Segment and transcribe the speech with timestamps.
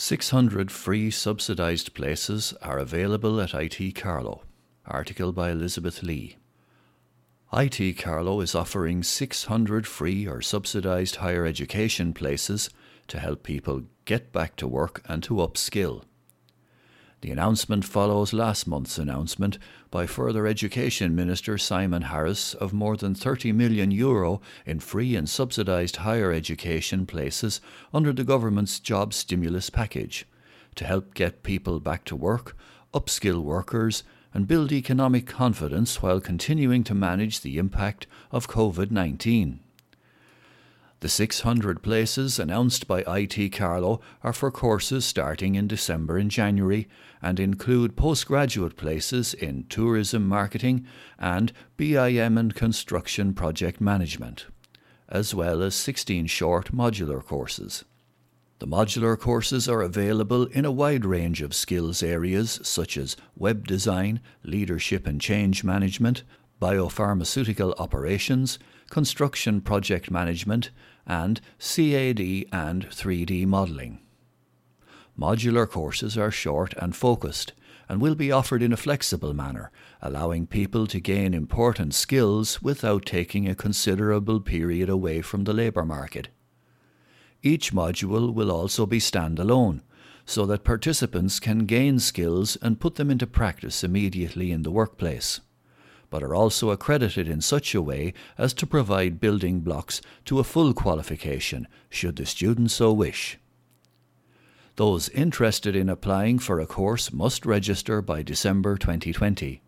[0.00, 4.44] 600 free subsidised places are available at IT Carlow.
[4.86, 6.38] Article by Elizabeth Lee.
[7.52, 12.70] IT Carlow is offering 600 free or subsidised higher education places
[13.08, 16.04] to help people get back to work and to upskill.
[17.22, 19.58] The announcement follows last month's announcement
[19.90, 25.28] by Further Education Minister Simon Harris of more than 30 million euro in free and
[25.28, 27.60] subsidised higher education places
[27.92, 30.26] under the government's job stimulus package
[30.76, 32.56] to help get people back to work,
[32.94, 34.02] upskill workers,
[34.32, 39.60] and build economic confidence while continuing to manage the impact of COVID 19.
[41.00, 46.88] The 600 places announced by IT Carlow are for courses starting in December and January
[47.22, 50.86] and include postgraduate places in tourism marketing
[51.18, 54.44] and BIM and construction project management,
[55.08, 57.86] as well as 16 short modular courses.
[58.58, 63.66] The modular courses are available in a wide range of skills areas such as web
[63.66, 66.24] design, leadership and change management,
[66.60, 68.58] biopharmaceutical operations,
[68.90, 70.70] construction project management,
[71.06, 72.20] and CAD
[72.52, 74.00] and 3D modelling.
[75.18, 77.52] Modular courses are short and focused
[77.88, 83.04] and will be offered in a flexible manner, allowing people to gain important skills without
[83.04, 86.28] taking a considerable period away from the labour market.
[87.42, 89.80] Each module will also be standalone,
[90.24, 95.40] so that participants can gain skills and put them into practice immediately in the workplace
[96.10, 100.44] but are also accredited in such a way as to provide building blocks to a
[100.44, 103.38] full qualification, should the student so wish.
[104.76, 109.62] Those interested in applying for a course must register by December 2020.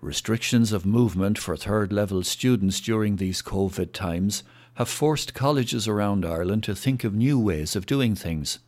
[0.00, 4.42] Restrictions of movement for third level students during these COVID times
[4.74, 8.58] have forced colleges around Ireland to think of new ways of doing things.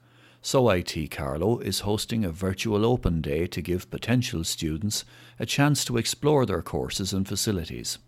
[0.42, 5.04] So IT Carlow is hosting a virtual open day to give potential students
[5.40, 7.98] a chance to explore their courses and facilities.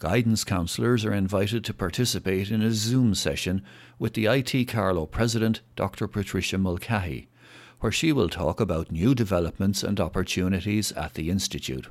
[0.00, 3.62] Guidance counsellors are invited to participate in a Zoom session
[4.00, 6.08] with the IT Carlow President, Dr.
[6.08, 7.28] Patricia Mulcahy,
[7.82, 11.88] where she will talk about new developments and opportunities at the Institute.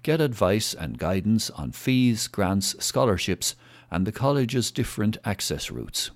[0.02, 3.54] get advice and guidance on fees, grants, scholarships,
[3.92, 6.10] and the college's different access routes.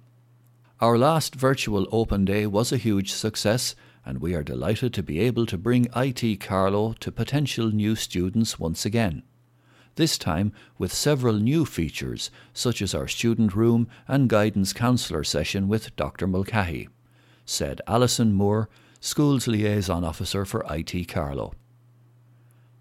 [0.79, 3.73] Our last virtual open day was a huge success,
[4.05, 8.59] and we are delighted to be able to bring IT Carlow to potential new students
[8.59, 9.23] once again.
[9.95, 15.67] This time with several new features, such as our student room and guidance counsellor session
[15.67, 16.27] with Dr.
[16.27, 16.87] Mulcahy
[17.51, 18.69] said Alison Moore,
[19.01, 21.51] Schools Liaison Officer for IT Carlow.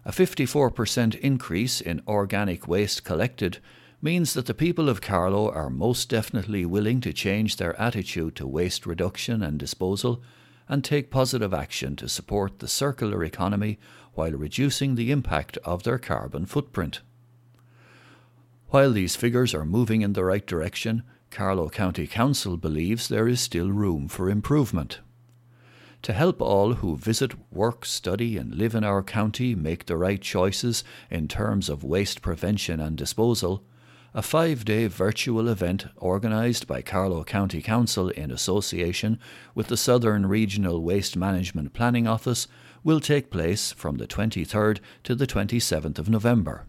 [0.04, 3.60] A 54% increase in organic waste collected
[4.02, 8.46] means that the people of Carlow are most definitely willing to change their attitude to
[8.46, 10.22] waste reduction and disposal
[10.68, 13.78] and take positive action to support the circular economy
[14.14, 17.02] while reducing the impact of their carbon footprint.
[18.70, 23.42] While these figures are moving in the right direction, Carlow County Council believes there is
[23.42, 25.00] still room for improvement.
[26.04, 30.20] To help all who visit, work, study, and live in our county make the right
[30.20, 33.64] choices in terms of waste prevention and disposal,
[34.14, 39.20] a five day virtual event organised by Carlow County Council in association
[39.54, 42.48] with the Southern Regional Waste Management Planning Office
[42.84, 46.66] will take place from the 23rd to the 27th of November.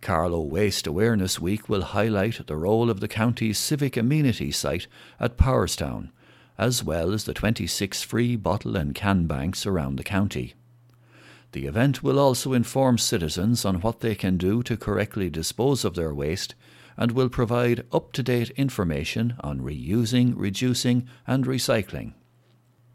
[0.00, 4.88] Carlow Waste Awareness Week will highlight the role of the county's civic amenity site
[5.20, 6.10] at Powerstown,
[6.58, 10.54] as well as the 26 free bottle and can banks around the county.
[11.52, 15.94] The event will also inform citizens on what they can do to correctly dispose of
[15.94, 16.54] their waste
[16.96, 22.14] and will provide up to date information on reusing, reducing, and recycling.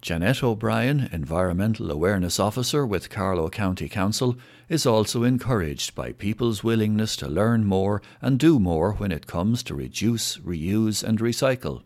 [0.08, 4.38] Janet O'Brien, Environmental Awareness Officer with Carlow County Council,
[4.70, 9.62] is also encouraged by people's willingness to learn more and do more when it comes
[9.64, 11.84] to reduce, reuse, and recycle.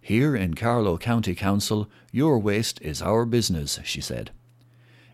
[0.00, 4.30] Here in Carlow County Council, your waste is our business, she said.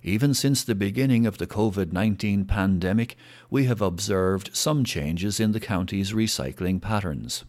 [0.03, 3.17] Even since the beginning of the COVID 19 pandemic,
[3.49, 7.47] we have observed some changes in the county's recycling patterns.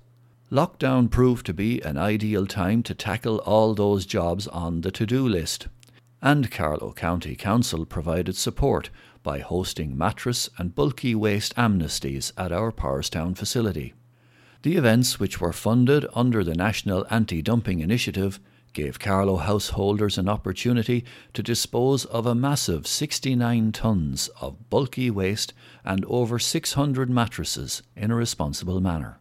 [0.52, 5.06] Lockdown proved to be an ideal time to tackle all those jobs on the to
[5.06, 5.70] do list,
[6.22, 8.90] and Carlow County Council provided support
[9.24, 13.94] by hosting mattress and bulky waste amnesties at our Powerstown facility.
[14.64, 18.38] The events, which were funded under the National Anti Dumping Initiative,
[18.74, 25.54] gave Carlow householders an opportunity to dispose of a massive 69 tonnes of bulky waste
[25.86, 29.21] and over 600 mattresses in a responsible manner.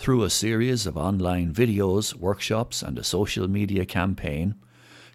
[0.00, 4.54] Through a series of online videos, workshops, and a social media campaign,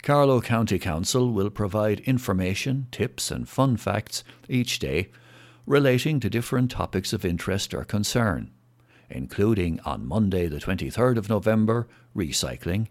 [0.03, 5.09] Carlow County Council will provide information, tips, and fun facts each day
[5.65, 8.51] relating to different topics of interest or concern,
[9.09, 12.85] including on Monday, the 23rd of November, recycling,